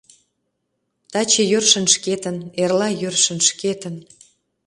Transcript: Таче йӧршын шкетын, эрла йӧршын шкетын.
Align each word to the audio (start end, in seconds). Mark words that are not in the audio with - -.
Таче 1.11 1.43
йӧршын 1.51 1.85
шкетын, 1.93 2.37
эрла 2.61 2.89
йӧршын 3.01 3.39
шкетын. 3.49 3.95